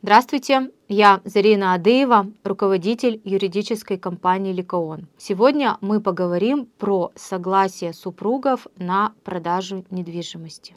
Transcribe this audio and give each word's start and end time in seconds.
Здравствуйте, 0.00 0.70
я 0.86 1.20
Зарина 1.24 1.74
Адеева, 1.74 2.28
руководитель 2.44 3.20
юридической 3.24 3.98
компании 3.98 4.52
Ликаон. 4.52 5.08
Сегодня 5.18 5.76
мы 5.80 6.00
поговорим 6.00 6.66
про 6.78 7.10
согласие 7.16 7.92
супругов 7.92 8.68
на 8.76 9.12
продажу 9.24 9.84
недвижимости. 9.90 10.76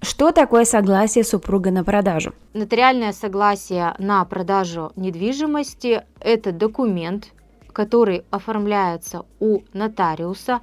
Что 0.00 0.30
такое 0.30 0.64
согласие 0.64 1.24
супруга 1.24 1.72
на 1.72 1.82
продажу? 1.82 2.32
Нотариальное 2.54 3.12
согласие 3.12 3.92
на 3.98 4.24
продажу 4.24 4.92
недвижимости– 4.94 6.04
это 6.20 6.52
документ, 6.52 7.32
который 7.72 8.24
оформляется 8.30 9.26
у 9.40 9.62
нотариуса 9.72 10.60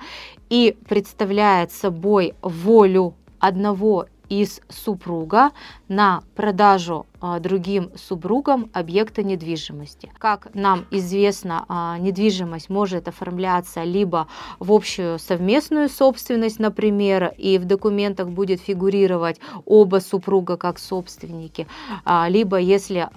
и 0.50 0.78
представляет 0.88 1.73
собой 1.73 2.36
волю 2.41 3.16
одного 3.44 4.07
из 4.30 4.62
супруга 4.70 5.52
на 5.90 6.23
продажу 6.34 7.05
другим 7.40 7.91
супругам 7.95 8.70
объекта 8.73 9.23
недвижимости. 9.23 10.12
Как 10.18 10.54
нам 10.54 10.86
известно, 10.91 11.66
а, 11.68 11.98
недвижимость 11.98 12.70
может 12.70 13.08
оформляться 13.08 13.84
либо 13.84 14.27
в 14.59 14.72
общую 14.72 15.20
совместную 15.20 15.90
собственность, 15.90 16.59
например, 16.59 17.34
и 17.38 17.58
в 17.58 17.66
документах 17.66 18.30
будет 18.30 18.62
фигурировать 18.62 19.40
оба 19.66 19.99
супруга 19.99 20.58
как 20.58 20.80
собственники, 20.80 21.68
а, 22.04 22.27
либо 22.30 22.58
если 22.58 23.09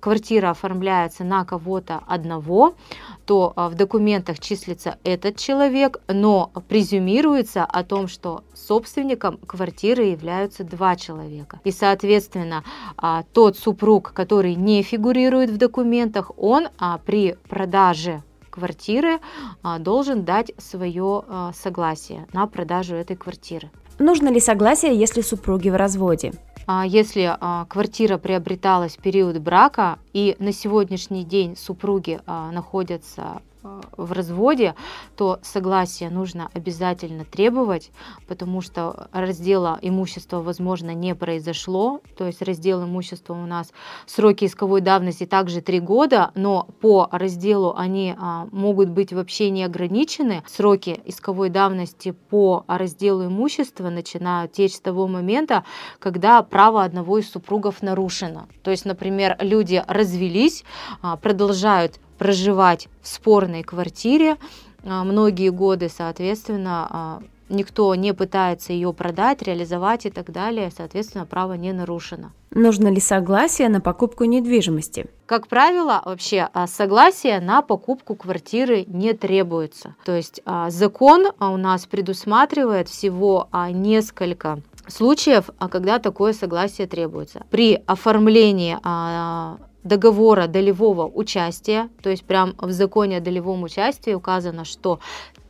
квартира 0.00 0.50
оформляется 0.50 1.24
на 1.24 1.44
кого-то 1.44 2.02
одного, 2.06 2.74
то 3.26 3.52
а, 3.56 3.68
в 3.68 3.74
документах 3.74 4.38
числится 4.38 4.98
этот 5.04 5.36
человек, 5.36 6.00
но 6.08 6.50
презюмируется 6.68 7.64
о 7.64 7.84
том, 7.84 8.08
что 8.08 8.44
собственником 8.54 9.38
квартиры 9.38 10.04
являются 10.04 10.64
два 10.64 10.96
человека. 10.96 11.60
И, 11.64 11.72
соответственно, 11.72 12.64
а, 13.08 13.24
тот 13.32 13.56
супруг, 13.56 14.12
который 14.12 14.54
не 14.54 14.82
фигурирует 14.82 15.50
в 15.50 15.56
документах, 15.56 16.30
он 16.36 16.68
а, 16.78 16.98
при 16.98 17.36
продаже 17.48 18.22
квартиры 18.50 19.20
должен 19.78 20.24
дать 20.24 20.50
свое 20.58 21.22
согласие 21.54 22.26
на 22.32 22.48
продажу 22.48 22.96
этой 22.96 23.14
квартиры. 23.14 23.70
Нужно 24.00 24.30
ли 24.30 24.40
согласие, 24.40 24.98
если 24.98 25.20
супруги 25.20 25.68
в 25.68 25.76
разводе? 25.76 26.32
А, 26.70 26.84
если 26.86 27.34
а, 27.40 27.64
квартира 27.64 28.18
приобреталась 28.18 28.98
в 28.98 29.00
период 29.00 29.38
брака 29.38 29.98
и 30.12 30.36
на 30.38 30.52
сегодняшний 30.52 31.24
день 31.24 31.56
супруги 31.56 32.20
а, 32.26 32.50
находятся 32.52 33.40
в 33.96 34.12
разводе, 34.12 34.74
то 35.16 35.38
согласие 35.42 36.10
нужно 36.10 36.50
обязательно 36.54 37.24
требовать, 37.24 37.90
потому 38.26 38.60
что 38.60 39.08
раздела 39.12 39.78
имущества, 39.82 40.40
возможно, 40.40 40.94
не 40.94 41.14
произошло. 41.14 42.00
То 42.16 42.26
есть 42.26 42.42
раздел 42.42 42.84
имущества 42.84 43.34
у 43.34 43.46
нас 43.46 43.72
сроки 44.06 44.44
исковой 44.44 44.80
давности 44.80 45.26
также 45.26 45.60
3 45.60 45.80
года, 45.80 46.30
но 46.34 46.68
по 46.80 47.08
разделу 47.10 47.74
они 47.76 48.14
а, 48.16 48.46
могут 48.52 48.88
быть 48.88 49.12
вообще 49.12 49.50
не 49.50 49.64
ограничены. 49.64 50.42
Сроки 50.46 51.00
исковой 51.04 51.50
давности 51.50 52.12
по 52.12 52.64
разделу 52.66 53.26
имущества 53.26 53.90
начинают 53.90 54.52
течь 54.52 54.76
с 54.76 54.80
того 54.80 55.06
момента, 55.06 55.64
когда 55.98 56.42
право 56.42 56.84
одного 56.84 57.18
из 57.18 57.30
супругов 57.30 57.82
нарушено. 57.82 58.48
То 58.62 58.70
есть, 58.70 58.84
например, 58.84 59.36
люди 59.40 59.82
развелись, 59.86 60.64
а, 61.02 61.16
продолжают 61.16 62.00
проживать 62.18 62.88
в 63.02 63.08
спорной 63.08 63.62
квартире 63.62 64.36
а, 64.84 65.04
многие 65.04 65.50
годы, 65.50 65.88
соответственно, 65.88 66.86
а, 66.90 67.22
никто 67.48 67.94
не 67.94 68.12
пытается 68.14 68.72
ее 68.72 68.92
продать, 68.92 69.42
реализовать 69.42 70.06
и 70.06 70.10
так 70.10 70.30
далее, 70.30 70.70
соответственно, 70.76 71.26
право 71.26 71.54
не 71.54 71.72
нарушено. 71.72 72.32
Нужно 72.50 72.88
ли 72.88 73.00
согласие 73.00 73.68
на 73.68 73.80
покупку 73.80 74.24
недвижимости? 74.24 75.06
Как 75.26 75.48
правило, 75.48 76.02
вообще 76.04 76.48
а, 76.52 76.66
согласие 76.66 77.40
на 77.40 77.62
покупку 77.62 78.14
квартиры 78.14 78.84
не 78.86 79.12
требуется. 79.12 79.94
То 80.04 80.16
есть 80.16 80.42
закон 80.68 81.26
у 81.38 81.56
нас 81.56 81.86
предусматривает 81.86 82.88
всего 82.88 83.48
несколько 83.70 84.60
случаев, 84.86 85.50
когда 85.70 85.98
такое 85.98 86.32
согласие 86.32 86.86
требуется. 86.86 87.44
При 87.50 87.82
оформлении 87.86 88.78
договора 89.84 90.46
долевого 90.46 91.06
участия, 91.06 91.88
то 92.02 92.10
есть 92.10 92.24
прям 92.24 92.54
в 92.58 92.72
законе 92.72 93.18
о 93.18 93.20
долевом 93.20 93.62
участии 93.62 94.14
указано, 94.14 94.64
что 94.64 95.00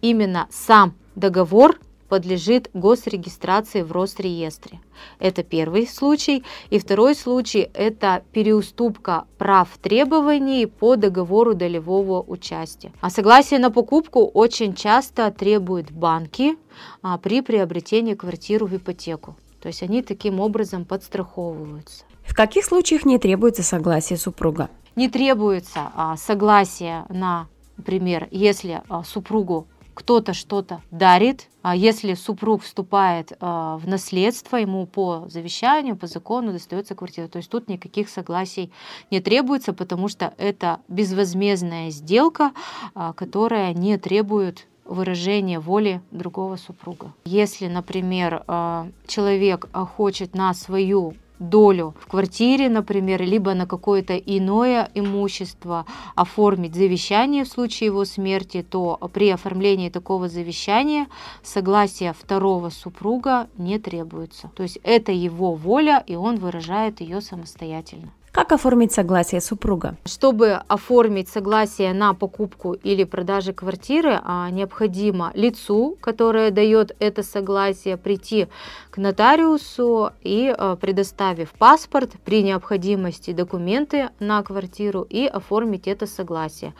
именно 0.01 0.47
сам 0.51 0.95
договор 1.15 1.79
подлежит 2.09 2.71
госрегистрации 2.73 3.83
в 3.83 3.93
Росреестре. 3.93 4.81
Это 5.19 5.43
первый 5.43 5.87
случай. 5.87 6.43
И 6.71 6.79
второй 6.79 7.15
случай– 7.15 7.71
это 7.75 8.23
переуступка 8.33 9.25
прав 9.37 9.69
требований 9.81 10.67
по 10.67 10.97
договору 10.97 11.55
долевого 11.55 12.23
участия. 12.23 12.93
А 13.01 13.11
согласие 13.11 13.61
на 13.61 13.71
покупку 13.71 14.25
очень 14.25 14.75
часто 14.75 15.31
требуют 15.31 15.91
банки 15.91 16.57
а, 17.03 17.19
при 17.19 17.43
приобретении 17.43 18.15
квартиры 18.15 18.67
в 18.67 18.77
ипотеку. 18.77 19.37
То 19.61 19.69
есть 19.69 19.83
они 19.83 20.03
таким 20.03 20.41
образом 20.41 20.85
подстраховываются. 20.85 22.05
В 22.25 22.35
каких 22.35 22.65
случаях 22.65 23.05
не 23.05 23.19
требуется 23.19 23.63
согласие 23.63 24.19
супруга? 24.19 24.69
Не 24.97 25.09
требуется 25.09 25.91
а, 25.95 26.17
согласие 26.17 27.05
на, 27.09 27.49
например, 27.77 28.29
если 28.31 28.83
а, 28.89 29.03
супругу 29.05 29.67
кто-то 29.99 30.33
что-то 30.33 30.81
дарит, 30.93 31.49
а 31.61 31.75
если 31.75 32.15
супруг 32.15 32.63
вступает 32.63 33.33
а, 33.41 33.79
в 33.79 33.89
наследство, 33.89 34.57
ему 34.57 34.87
по 34.87 35.25
завещанию, 35.29 35.97
по 35.97 36.07
закону 36.07 36.53
достается 36.53 36.95
квартира. 36.95 37.27
То 37.27 37.39
есть 37.39 37.51
тут 37.51 37.69
никаких 37.69 38.09
согласий 38.09 38.71
не 39.11 39.21
требуется, 39.21 39.73
потому 39.73 40.07
что 40.07 40.35
это 40.39 40.79
безвозмездная 40.87 41.91
сделка, 41.91 42.53
а, 42.95 43.13
которая 43.13 43.75
не 43.75 43.99
требует 43.99 44.69
выражения 44.89 45.61
воли 45.61 46.01
другого 46.11 46.57
супруга. 46.57 47.13
Если, 47.25 47.69
например, 47.69 48.43
а, 48.47 48.89
человек 49.07 49.69
хочет 49.73 50.35
на 50.35 50.55
свою 50.55 51.15
долю 51.39 51.95
в 52.01 52.07
квартире, 52.07 52.69
например, 52.69 53.23
либо 53.23 53.55
на 53.55 53.67
какое-то 53.67 54.17
иное 54.17 54.91
имущество, 54.95 55.87
оформить 56.15 56.75
завещание 56.75 57.45
в 57.45 57.49
случае 57.49 57.87
его 57.87 58.05
смерти, 58.05 58.63
то 58.69 58.99
при 59.13 59.31
оформлении 59.31 59.89
такого 59.89 60.29
завещания 60.29 61.07
согласие 61.43 62.13
второго 62.13 62.71
супруга 62.71 63.49
не 63.57 63.79
требуется. 63.79 64.51
То 64.55 64.63
есть 64.63 64.79
это 64.83 65.13
его 65.13 65.55
воля, 65.55 66.03
и 66.07 66.17
он 66.17 66.37
выражает 66.37 67.01
ее 67.01 67.21
самостоятельно. 67.21 68.13
Как 68.39 68.53
оформить 68.53 68.93
согласие 68.93 69.41
супруга? 69.41 69.97
Чтобы 70.05 70.63
оформить 70.69 71.29
согласие 71.29 71.93
на 71.93 72.15
покупку 72.15 72.73
или 72.73 73.03
продажу 73.03 73.53
квартиры, 73.53 74.21
а, 74.23 74.49
необходимо 74.51 75.33
лицу, 75.35 75.99
которое 76.01 76.53
дает 76.53 76.95
это 77.01 77.25
согласие, 77.25 77.97
прийти 77.97 78.47
к 78.91 78.99
нотариусу 78.99 80.13
и, 80.23 80.55
а, 80.57 80.77
предоставив 80.77 81.51
паспорт, 81.51 82.13
при 82.25 82.45
необходимости 82.45 83.33
документы 83.33 84.11
на 84.21 84.41
квартиру 84.45 85.03
и 85.03 85.27
оформить 85.27 85.89
это 85.89 86.07
согласие. 86.07 86.75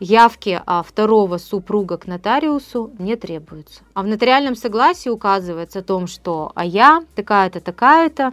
Явки 0.00 0.62
а, 0.64 0.82
второго 0.82 1.36
супруга 1.36 1.98
к 1.98 2.06
нотариусу 2.06 2.90
не 2.98 3.16
требуются. 3.16 3.82
А 3.92 4.02
в 4.02 4.06
нотариальном 4.06 4.56
согласии 4.56 5.10
указывается 5.10 5.80
о 5.80 5.82
том, 5.82 6.06
что 6.06 6.52
а 6.54 6.64
я 6.64 7.04
такая-то, 7.14 7.60
такая-то 7.60 8.32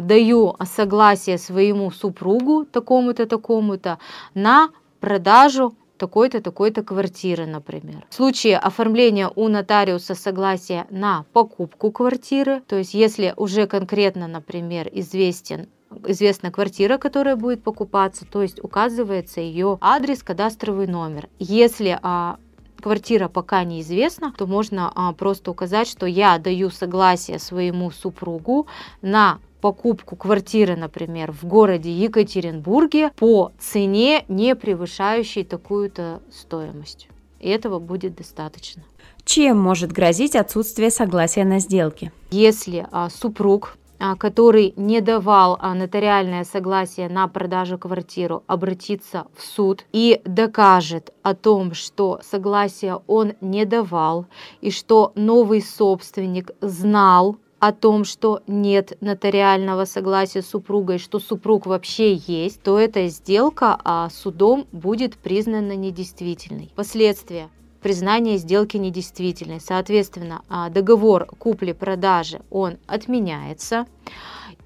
даю 0.00 0.56
согласие 0.64 1.36
своему 1.36 1.90
супругу 1.90 2.05
такому-то, 2.12 3.26
такому-то 3.26 3.98
на 4.34 4.70
продажу 5.00 5.74
такой-то, 5.96 6.40
такой-то 6.40 6.82
квартиры, 6.82 7.46
например. 7.46 8.06
В 8.10 8.14
случае 8.14 8.58
оформления 8.58 9.30
у 9.34 9.48
нотариуса 9.48 10.14
согласия 10.14 10.86
на 10.90 11.24
покупку 11.32 11.90
квартиры, 11.90 12.62
то 12.66 12.76
есть 12.76 12.94
если 12.94 13.32
уже 13.36 13.66
конкретно, 13.66 14.28
например, 14.28 14.88
известен 14.92 15.68
известна 16.04 16.50
квартира, 16.50 16.98
которая 16.98 17.36
будет 17.36 17.62
покупаться, 17.62 18.26
то 18.26 18.42
есть 18.42 18.62
указывается 18.62 19.40
ее 19.40 19.78
адрес, 19.80 20.22
кадастровый 20.22 20.86
номер. 20.86 21.28
Если 21.38 21.98
а, 22.02 22.38
квартира 22.80 23.28
пока 23.28 23.64
неизвестна, 23.64 24.32
то 24.36 24.46
можно 24.46 24.92
а, 24.94 25.12
просто 25.12 25.50
указать, 25.50 25.88
что 25.88 26.06
я 26.06 26.38
даю 26.38 26.70
согласие 26.70 27.38
своему 27.38 27.90
супругу 27.90 28.66
на 29.00 29.38
покупку 29.66 30.14
квартиры, 30.14 30.76
например, 30.76 31.32
в 31.32 31.44
городе 31.44 31.90
Екатеринбурге 31.90 33.10
по 33.16 33.50
цене, 33.58 34.24
не 34.28 34.54
превышающей 34.54 35.42
такую-то 35.42 36.22
стоимость. 36.30 37.08
И 37.40 37.48
этого 37.48 37.80
будет 37.80 38.14
достаточно. 38.14 38.84
Чем 39.24 39.58
может 39.58 39.90
грозить 39.90 40.36
отсутствие 40.36 40.90
согласия 40.90 41.44
на 41.44 41.58
сделки? 41.58 42.12
Если 42.30 42.86
а, 42.92 43.10
супруг 43.10 43.76
а, 43.98 44.14
который 44.14 44.72
не 44.76 45.00
давал 45.00 45.58
а, 45.58 45.74
нотариальное 45.74 46.44
согласие 46.44 47.08
на 47.08 47.26
продажу 47.26 47.76
квартиру, 47.76 48.44
обратиться 48.46 49.26
в 49.34 49.42
суд 49.42 49.84
и 49.90 50.20
докажет 50.24 51.12
о 51.22 51.34
том, 51.34 51.74
что 51.74 52.20
согласие 52.22 53.00
он 53.08 53.32
не 53.40 53.64
давал 53.64 54.26
и 54.60 54.70
что 54.70 55.12
новый 55.16 55.60
собственник 55.60 56.52
знал 56.60 57.36
о 57.58 57.72
том, 57.72 58.04
что 58.04 58.42
нет 58.46 58.96
нотариального 59.00 59.84
согласия 59.84 60.42
супруга 60.42 60.94
и 60.94 60.98
что 60.98 61.18
супруг 61.18 61.66
вообще 61.66 62.14
есть, 62.14 62.62
то 62.62 62.78
эта 62.78 63.08
сделка 63.08 63.78
а, 63.82 64.10
судом 64.10 64.66
будет 64.72 65.16
признана 65.16 65.74
недействительной. 65.74 66.70
Последствия 66.76 67.48
признание 67.86 68.36
сделки 68.38 68.76
недействительной. 68.76 69.60
Соответственно, 69.60 70.42
а, 70.48 70.70
договор 70.70 71.26
купли-продажи, 71.38 72.40
он 72.50 72.78
отменяется, 72.88 73.86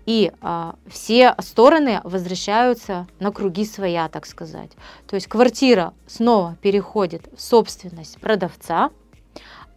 и 0.07 0.33
а, 0.41 0.77
все 0.87 1.35
стороны 1.41 2.01
возвращаются 2.03 3.07
на 3.19 3.31
круги 3.31 3.67
своя, 3.67 4.09
так 4.09 4.25
сказать. 4.25 4.71
То 5.07 5.17
есть 5.17 5.27
квартира 5.27 5.93
снова 6.07 6.57
переходит 6.63 7.29
в 7.37 7.43
собственность 7.43 8.19
продавца, 8.21 8.91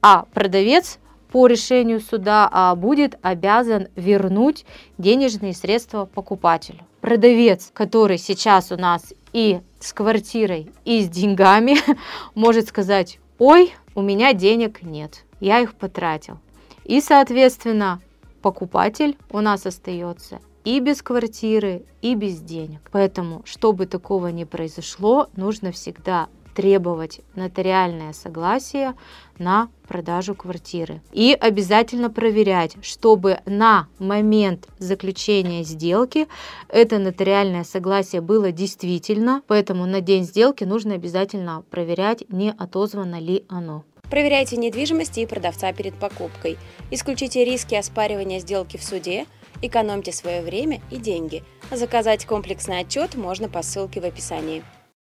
а 0.02 0.26
продавец 0.34 1.00
по 1.34 1.48
решению 1.48 2.00
суда 2.00 2.48
а, 2.52 2.76
будет 2.76 3.18
обязан 3.24 3.88
вернуть 3.96 4.68
денежные 5.00 5.56
средства 5.56 6.06
покупателю. 6.06 6.86
Продавец, 7.02 7.72
который 7.74 8.20
сейчас 8.20 8.72
у 8.72 8.78
нас 8.78 9.16
и 9.34 9.62
с 9.80 9.94
квартирой, 9.94 10.72
и 10.86 11.02
с 11.02 11.10
деньгами, 11.10 11.78
может 12.36 12.68
сказать, 12.68 13.18
ой, 13.40 13.74
у 13.96 14.04
меня 14.04 14.34
денег 14.34 14.84
нет, 14.84 15.26
я 15.40 15.60
их 15.60 15.74
потратил. 15.74 16.38
И, 16.86 17.02
соответственно, 17.02 18.00
покупатель 18.44 19.18
у 19.32 19.40
нас 19.40 19.66
остается 19.66 20.40
и 20.64 20.80
без 20.80 21.02
квартиры, 21.02 21.84
и 22.04 22.14
без 22.14 22.42
денег. 22.42 22.82
Поэтому, 22.92 23.42
чтобы 23.46 23.88
такого 23.88 24.28
не 24.28 24.46
произошло, 24.46 25.30
нужно 25.36 25.72
всегда 25.72 26.28
требовать 26.54 27.22
нотариальное 27.36 28.14
согласие 28.14 28.94
на 29.38 29.70
продажу 29.88 30.36
квартиры. 30.36 31.02
И 31.12 31.38
обязательно 31.40 32.10
проверять, 32.10 32.76
чтобы 32.82 33.40
на 33.46 33.88
момент 34.00 34.68
заключения 34.78 35.64
сделки 35.64 36.28
это 36.70 37.00
нотариальное 37.00 37.64
согласие 37.64 38.22
было 38.22 38.52
действительно. 38.52 39.42
Поэтому 39.48 39.86
на 39.86 40.02
день 40.02 40.24
сделки 40.24 40.64
нужно 40.64 40.96
обязательно 40.96 41.64
проверять, 41.70 42.24
не 42.30 42.52
отозвано 42.52 43.20
ли 43.20 43.46
оно. 43.50 43.84
Проверяйте 44.10 44.58
недвижимость 44.58 45.18
и 45.18 45.26
продавца 45.26 45.74
перед 45.74 45.96
покупкой. 45.96 46.58
Исключите 46.92 47.44
риски 47.44 47.74
оспаривания 47.74 48.40
сделки 48.40 48.78
в 48.78 48.84
суде, 48.84 49.26
экономьте 49.62 50.12
свое 50.12 50.42
время 50.42 50.82
и 50.92 50.98
деньги. 50.98 51.44
Заказать 51.72 52.26
комплексный 52.26 52.80
отчет 52.80 53.16
можно 53.16 53.50
по 53.50 53.64
ссылке 53.64 54.02
в 54.02 54.06
описании. 54.06 54.64